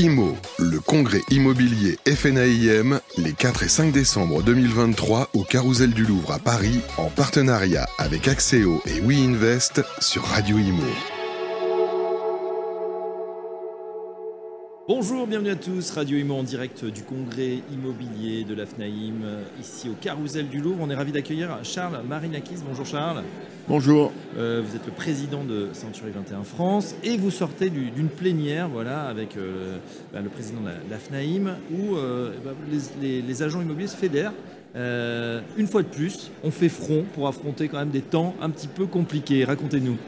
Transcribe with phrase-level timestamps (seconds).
[0.00, 6.32] IMO, le congrès immobilier FNAIM, les 4 et 5 décembre 2023 au Carousel du Louvre
[6.32, 11.19] à Paris, en partenariat avec Axéo et WeInvest sur Radio Imo.
[14.92, 15.92] Bonjour, bienvenue à tous.
[15.92, 19.22] Radio Imo en direct du congrès immobilier de l'AFNAIM,
[19.60, 20.78] ici au Carousel du Louvre.
[20.80, 22.56] On est ravi d'accueillir Charles Marinakis.
[22.68, 23.22] Bonjour Charles.
[23.68, 24.10] Bonjour.
[24.36, 28.68] Euh, vous êtes le président de Century 21 France et vous sortez du- d'une plénière
[28.68, 29.76] voilà, avec euh,
[30.12, 33.86] bah, le président de la- de l'AFNAIM où euh, bah, les, les- les agents immobiliers
[33.86, 34.32] se fédèrent.
[34.74, 38.66] Une fois de plus, on fait front pour affronter quand même des temps un petit
[38.68, 39.44] peu compliqués.
[39.44, 39.98] Racontez-nous.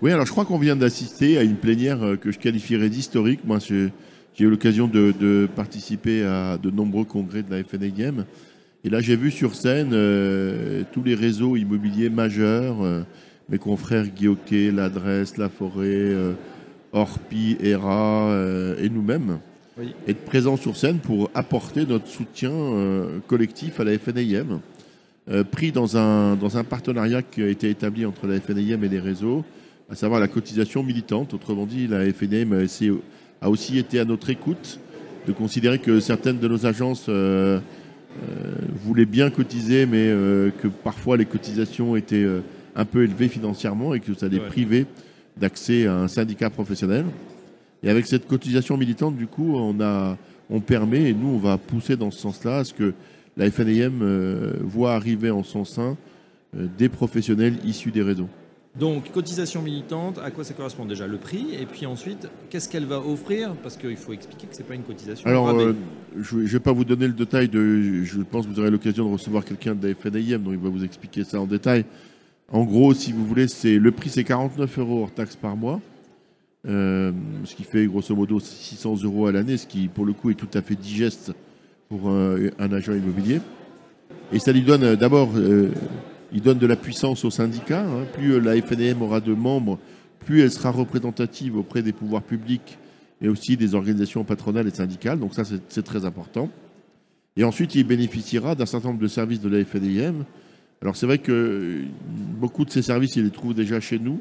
[0.00, 3.40] Oui, alors je crois qu'on vient d'assister à une plénière que je qualifierais d'historique.
[3.44, 3.88] Moi, je-
[4.38, 8.24] j'ai eu l'occasion de, de participer à de nombreux congrès de la FNAIM.
[8.84, 13.00] Et là, j'ai vu sur scène euh, tous les réseaux immobiliers majeurs, euh,
[13.48, 16.34] mes confrères Guilloquet, L'Adresse, La Forêt, euh,
[16.92, 18.32] Orpi, ERA
[18.80, 19.40] et nous-mêmes,
[19.76, 19.92] Oui.
[20.06, 22.50] être présents sur scène pour apporter notre soutien
[23.26, 24.60] collectif à la FNAIM,
[25.50, 29.00] pris dans un, dans un partenariat qui a été établi entre la FNAIM et les
[29.00, 29.44] réseaux,
[29.90, 31.34] à savoir la cotisation militante.
[31.34, 32.92] Autrement dit, la FNAIM a, essayé-
[33.40, 34.80] a aussi été à notre écoute
[35.26, 37.60] de considérer que certaines de nos agences euh,
[38.18, 42.26] euh, voulaient bien cotiser, mais euh, que parfois les cotisations étaient
[42.74, 44.86] un peu élevées financièrement et que ça les privait
[45.36, 47.04] d'accès à un syndicat professionnel.
[47.82, 50.16] Et avec cette cotisation militante, du coup, on, a,
[50.50, 52.94] on permet, et nous, on va pousser dans ce sens-là, à ce que
[53.36, 55.96] la FNAM euh, voit arriver en son sein
[56.54, 58.28] des professionnels issus des réseaux.
[58.78, 61.06] Donc, cotisation militante, à quoi ça correspond déjà?
[61.06, 63.54] Le prix, et puis ensuite, qu'est-ce qu'elle va offrir?
[63.62, 65.28] Parce qu'il faut expliquer que ce n'est pas une cotisation.
[65.28, 65.74] Alors, euh,
[66.16, 68.04] je ne vais pas vous donner le détail de.
[68.04, 70.68] Je pense que vous aurez l'occasion de recevoir quelqu'un de la FNAIM, donc il va
[70.68, 71.84] vous expliquer ça en détail.
[72.50, 75.80] En gros, si vous voulez, c'est le prix c'est 49 euros hors taxe par mois,
[76.66, 77.12] euh,
[77.44, 80.34] ce qui fait grosso modo 600 euros à l'année, ce qui pour le coup est
[80.34, 81.32] tout à fait digeste
[81.88, 83.40] pour un, un agent immobilier.
[84.32, 85.70] Et ça lui donne euh, d'abord, euh,
[86.32, 87.82] il donne de la puissance au syndicat.
[87.82, 88.04] hein.
[88.12, 89.78] Plus euh, la FNAM aura de membres,
[90.24, 92.78] plus elle sera représentative auprès des pouvoirs publics
[93.20, 95.18] et aussi des organisations patronales et syndicales.
[95.18, 96.50] Donc ça, c'est très important.
[97.36, 100.24] Et ensuite, il bénéficiera d'un certain nombre de services de la FNIM.
[100.82, 101.84] Alors c'est vrai que euh,
[102.38, 104.20] beaucoup de ces services, il les trouve déjà chez nous.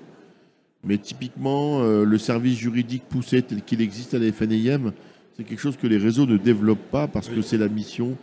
[0.84, 4.94] Mais typiquement, euh, le service juridique poussé tel qu'il existe à la FNIM,
[5.36, 8.16] c'est quelque chose que les réseaux ne développent pas parce que c'est la mission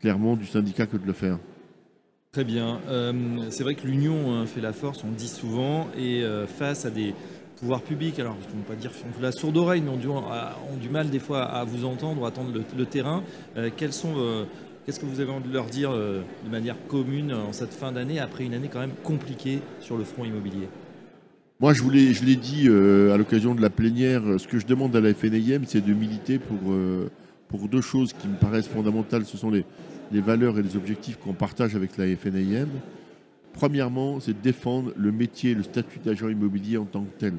[0.00, 1.38] clairement du syndicat que de le faire.
[2.32, 2.78] Très bien.
[2.88, 3.12] Euh,
[3.48, 6.84] c'est vrai que l'union hein, fait la force, on le dit souvent, et euh, face
[6.84, 7.14] à des
[7.56, 8.90] pouvoirs publics, alors je ne pas dire
[9.22, 10.08] la sourde oreille, mais ont du,
[10.78, 13.22] du mal des fois à vous entendre, à attendre le, terrain.
[13.56, 14.46] Euh, sont,
[14.84, 18.20] qu'est-ce que vous avez envie de leur dire de manière commune en cette fin d'année,
[18.20, 20.68] après une année quand même compliquée sur le front immobilier?
[21.60, 24.94] Moi, je, voulais, je l'ai dit à l'occasion de la plénière, ce que je demande
[24.94, 26.58] à la FNIM, c'est de militer pour,
[27.48, 29.24] pour deux choses qui me paraissent fondamentales.
[29.24, 29.64] Ce sont les,
[30.12, 32.68] les valeurs et les objectifs qu'on partage avec la FNIM.
[33.52, 37.34] Premièrement, c'est de défendre le métier, le statut d'agent immobilier en tant que tel,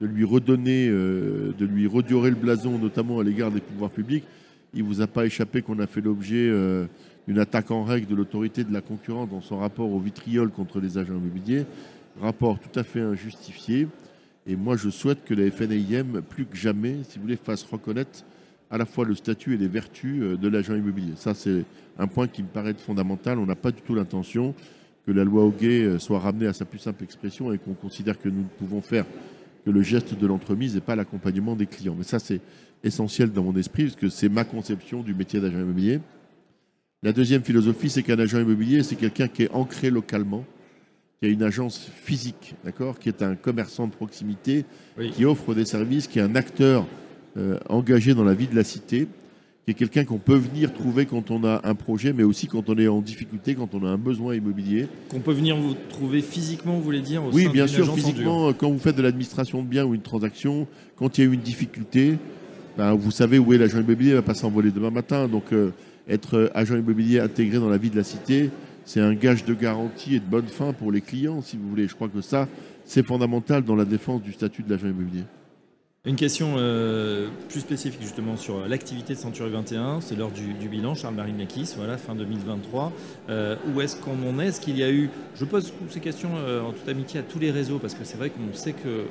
[0.00, 4.24] De lui redonner, euh, de lui redorer le blason, notamment à l'égard des pouvoirs publics.
[4.72, 6.86] Il ne vous a pas échappé qu'on a fait l'objet euh,
[7.26, 10.80] d'une attaque en règle de l'autorité de la concurrence dans son rapport au vitriol contre
[10.80, 11.66] les agents immobiliers
[12.20, 13.88] rapport tout à fait injustifié.
[14.46, 18.24] Et moi, je souhaite que la FNIM, plus que jamais, si vous voulez, fasse reconnaître
[18.70, 21.12] à la fois le statut et les vertus euh, de l'agent immobilier.
[21.16, 21.64] Ça, c'est
[21.98, 23.38] un point qui me paraît fondamental.
[23.38, 24.54] On n'a pas du tout l'intention
[25.06, 28.18] que la loi Hoguet euh, soit ramenée à sa plus simple expression et qu'on considère
[28.20, 29.04] que nous ne pouvons faire
[29.64, 31.94] que le geste de l'entremise et pas l'accompagnement des clients.
[31.96, 32.40] Mais ça, c'est
[32.82, 36.00] essentiel dans mon esprit, parce que c'est ma conception du métier d'agent immobilier.
[37.02, 40.44] La deuxième philosophie, c'est qu'un agent immobilier, c'est quelqu'un qui est ancré localement,
[41.18, 44.64] qui a une agence physique, d'accord, qui est un commerçant de proximité,
[44.96, 45.10] Oui.
[45.10, 46.86] qui offre des services, qui est un acteur
[47.68, 49.06] engagé dans la vie de la cité,
[49.64, 52.68] qui est quelqu'un qu'on peut venir trouver quand on a un projet, mais aussi quand
[52.68, 54.88] on est en difficulté, quand on a un besoin immobilier.
[55.10, 58.48] Qu'on peut venir vous trouver physiquement, vous voulez dire au Oui, sein bien sûr, physiquement,
[58.48, 61.30] euh, quand vous faites de l'administration de biens ou une transaction, quand il y a
[61.30, 62.16] eu une difficulté,
[62.78, 65.28] ben, vous savez où est l'agent immobilier, il ne va pas s'envoler demain matin.
[65.28, 65.70] Donc, euh,
[66.08, 68.50] être euh, agent immobilier intégré dans la vie de la cité,
[68.86, 71.86] c'est un gage de garantie et de bonne fin pour les clients, si vous voulez.
[71.86, 72.48] Je crois que ça,
[72.84, 75.24] c'est fondamental dans la défense du statut de l'agent immobilier.
[76.06, 80.70] Une question euh, plus spécifique justement sur l'activité de Century 21, c'est l'heure du, du
[80.70, 82.90] bilan, Charles Marinakis, voilà, fin 2023.
[83.28, 84.46] Euh, où est-ce qu'on en est?
[84.46, 87.38] Est-ce qu'il y a eu, je pose ces questions euh, en toute amitié à tous
[87.38, 89.04] les réseaux, parce que c'est vrai qu'on sait que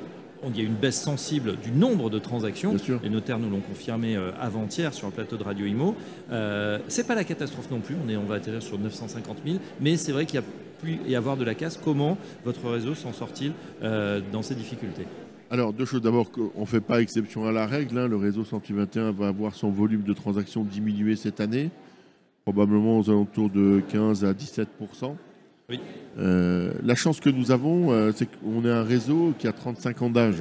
[0.48, 2.70] il y a eu une baisse sensible du nombre de transactions.
[2.70, 3.00] Bien sûr.
[3.04, 5.94] Les notaires nous l'ont confirmé avant-hier sur le plateau de Radio Imo.
[6.32, 9.58] Euh, c'est pas la catastrophe non plus, on, est, on va atterrir sur 950 000,
[9.80, 10.44] mais c'est vrai qu'il y a
[10.82, 11.78] pu y avoir de la casse.
[11.84, 13.52] Comment votre réseau s'en sort-il
[13.84, 15.06] euh, dans ces difficultés?
[15.52, 16.00] Alors, deux choses.
[16.00, 17.98] D'abord, on ne fait pas exception à la règle.
[17.98, 18.06] Hein.
[18.06, 21.70] Le réseau 121 va avoir son volume de transactions diminué cette année,
[22.44, 24.68] probablement aux alentours de 15 à 17
[25.68, 25.80] Oui.
[26.18, 30.02] Euh, la chance que nous avons, euh, c'est qu'on est un réseau qui a 35
[30.02, 30.40] ans d'âge.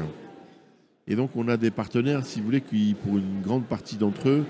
[1.08, 4.30] Et donc, on a des partenaires, si vous voulez, qui, pour une grande partie d'entre
[4.30, 4.46] eux,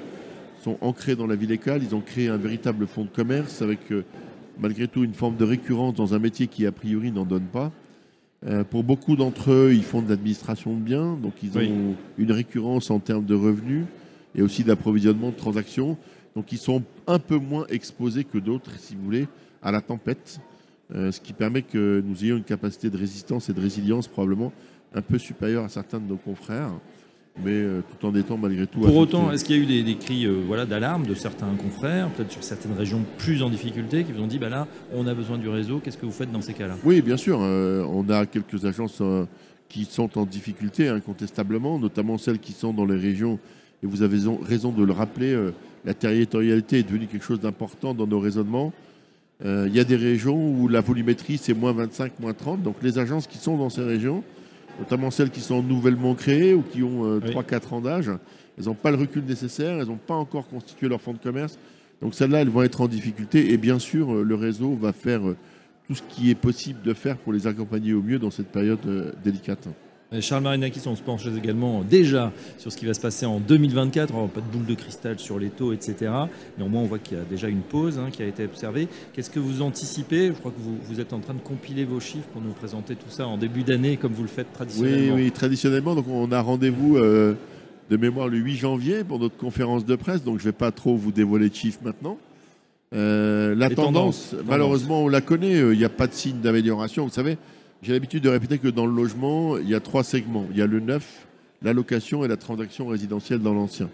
[0.61, 1.83] sont ancrés dans la vie locale.
[1.83, 4.03] Ils ont créé un véritable fonds de commerce avec, euh,
[4.59, 7.71] malgré tout, une forme de récurrence dans un métier qui, a priori, n'en donne pas.
[8.47, 12.31] Euh, pour beaucoup d'entre eux, ils font de l'administration de biens, donc ils ont une
[12.31, 13.85] récurrence en termes de revenus
[14.33, 15.97] et aussi d'approvisionnement de transactions.
[16.35, 19.27] Donc ils sont un peu moins exposés que d'autres, si vous voulez,
[19.61, 20.39] à la tempête,
[20.95, 24.53] euh, ce qui permet que nous ayons une capacité de résistance et de résilience probablement
[24.93, 26.71] un peu supérieure à certains de nos confrères
[27.43, 28.79] mais euh, tout en étant malgré tout.
[28.79, 32.09] Pour autant, est-ce qu'il y a eu des, cris euh, voilà, d'alarme de certains confrères,
[32.09, 35.13] peut-être sur certaines régions plus en difficulté, qui vous ont dit bah là, on a
[35.13, 36.75] besoin du réseau, qu'est-ce que vous faites dans ces cas-là?
[36.83, 37.39] Oui, bien sûr.
[37.41, 39.01] Euh, on a quelques agences
[39.67, 43.39] qui sont en difficulté, incontestablement, notamment celles qui sont dans les régions,
[43.83, 45.37] et vous avez raison de le rappeler,
[45.85, 48.73] la territorialité est devenue quelque chose d'important dans nos raisonnements.
[49.45, 52.97] Il y a des régions où la volumétrie c'est moins 25, moins 30, donc les
[52.97, 54.23] agences qui sont dans ces régions
[54.79, 58.11] notamment celles qui sont nouvellement créées ou qui ont 3-4 euh, ans d'âge.
[58.57, 61.57] Elles n'ont pas le recul nécessaire, elles n'ont pas encore constitué leur fonds de commerce.
[62.01, 63.51] Donc celles-là, elles vont être en difficulté.
[63.51, 65.37] Et bien sûr, euh, le réseau va faire euh,
[65.87, 68.79] tout ce qui est possible de faire pour les accompagner au mieux dans cette période
[69.23, 69.67] délicate.
[70.21, 74.15] Charles Marinakis, on se penche également déjà sur ce qui va se passer en 2024.
[74.15, 76.11] On pas de boule de cristal sur les taux, etc.
[76.57, 78.87] Néanmoins, on voit qu'il y a déjà une pause hein, qui a été observée.
[79.13, 80.27] Qu'est-ce que vous anticipez?
[80.29, 82.95] Je crois que vous, vous, êtes en train de compiler vos chiffres pour nous présenter
[82.95, 85.15] tout ça en début d'année, comme vous le faites traditionnellement.
[85.15, 85.93] Oui, oui traditionnellement.
[85.93, 87.35] Donc, on a rendez-vous euh,
[87.91, 90.23] de mémoire le 8 janvier pour notre conférence de presse.
[90.23, 92.17] Donc, je ne vais pas trop vous dévoiler de chiffres maintenant.
[92.95, 95.61] Euh, la tendance, malheureusement, on la connaît.
[95.61, 97.03] Euh, il n'y a pas de signe d'amélioration.
[97.03, 97.37] Vous savez,
[97.81, 100.45] j'ai l'habitude de répéter que dans le logement, il y a trois segments.
[100.51, 101.27] Il y a le neuf,
[101.61, 103.89] la location et la transaction résidentielle dans l'ancien.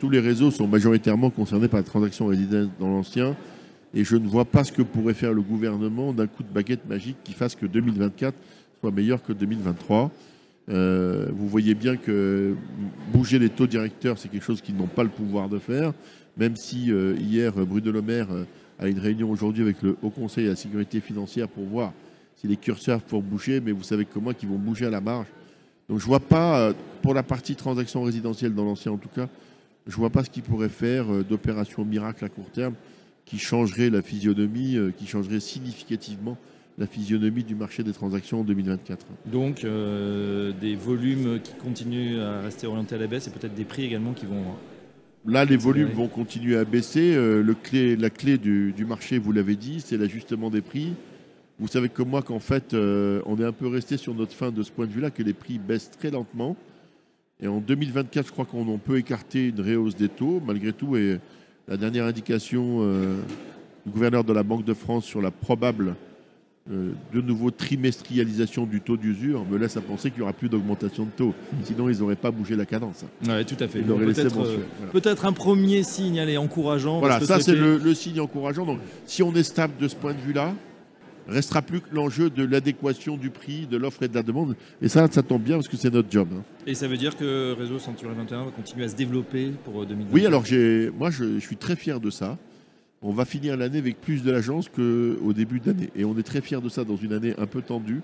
[0.00, 3.36] Tous les réseaux sont majoritairement concernés par la transaction résidentielle dans l'ancien.
[3.94, 6.86] Et je ne vois pas ce que pourrait faire le gouvernement d'un coup de baguette
[6.88, 8.34] magique qui fasse que 2024
[8.80, 10.10] soit meilleur que 2023.
[10.70, 12.54] Euh, vous voyez bien que
[13.12, 15.92] bouger les taux directeurs, c'est quelque chose qu'ils n'ont pas le pouvoir de faire,
[16.36, 18.44] même si euh, hier, Bruno Le Maire euh,
[18.78, 21.92] a une réunion aujourd'hui avec le Haut Conseil à la sécurité financière pour voir
[22.40, 25.26] si les curseurs pour bouger, mais vous savez comment qu'ils vont bouger à la marge.
[25.88, 29.28] Donc je vois pas, euh, pour la partie transaction résidentielle dans l'ancien en tout cas,
[29.86, 32.74] je vois pas ce qu'ils pourraient faire euh, d'opération miracle à court terme
[33.24, 36.36] qui changerait la physionomie, euh, qui changerait significativement
[36.78, 39.04] la physionomie du marché des transactions en 2024.
[39.26, 39.66] Donc
[40.60, 44.12] des volumes qui continuent à rester orientés à la baisse et peut-être des prix également
[44.12, 44.44] qui vont...
[45.26, 47.16] Là, les volumes vont continuer à baisser.
[47.16, 50.94] le clé, la clé du, du marché, vous l'avez dit, c'est l'ajustement des prix.
[51.60, 54.52] Vous savez comme moi qu'en fait, euh, on est un peu resté sur notre fin
[54.52, 56.56] de ce point de vue-là, que les prix baissent très lentement.
[57.40, 60.96] Et en 2024, je crois qu'on peut écarter une réhausse des taux, malgré tout.
[60.96, 61.18] Et
[61.66, 63.16] la dernière indication euh,
[63.84, 65.96] du gouverneur de la Banque de France sur la probable
[66.70, 70.48] euh, de nouveau trimestrialisation du taux d'usure me laisse à penser qu'il n'y aura plus
[70.48, 71.34] d'augmentation de taux.
[71.64, 73.04] Sinon, ils n'auraient pas bougé la cadence.
[73.26, 73.80] Oui, tout à fait.
[74.92, 77.00] Peut-être un premier signe allez, encourageant.
[77.00, 78.66] Voilà, ça c'est le, le, signe encourageant.
[78.66, 80.54] Donc, si on est stable de ce point de vue-là,
[81.28, 84.56] restera plus que l'enjeu de l'adéquation du prix, de l'offre et de la demande.
[84.82, 86.28] Et ça, ça tombe bien parce que c'est notre job.
[86.32, 86.42] Hein.
[86.66, 90.12] Et ça veut dire que Réseau Century 21 va continuer à se développer pour 2020
[90.12, 90.44] Oui, alors
[90.96, 92.38] moi, je, suis très fier de ça.
[93.00, 95.90] On va finir l'année avec plus de l'agence qu'au début de l'année.
[95.94, 98.00] Et on est très fier de ça dans une année un peu tendue.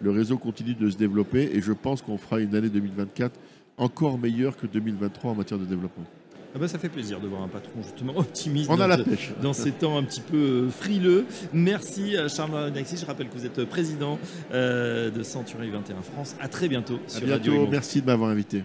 [0.00, 3.38] Le réseau continue de se développer et je pense qu'on fera une année 2024
[3.76, 6.04] encore meilleure que 2023 en matière de développement.
[6.54, 8.98] Ah bah ça fait plaisir de voir un patron justement optimiste On dans, a la
[8.98, 9.30] pêche.
[9.40, 11.24] dans ces temps un petit peu euh, frileux.
[11.52, 12.96] Merci à Charles Naxi.
[12.96, 14.18] Je rappelle que vous êtes président
[14.52, 16.34] euh, de Century 21 France.
[16.40, 17.68] À très bientôt sur bientôt.
[17.70, 18.64] Merci de m'avoir invité.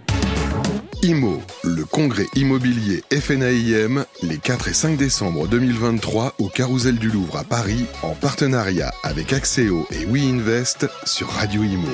[1.04, 7.38] IMO, le congrès immobilier FNAIM, les 4 et 5 décembre 2023 au Carousel du Louvre
[7.38, 11.88] à Paris, en partenariat avec Axéo et WeInvest sur Radio Imo.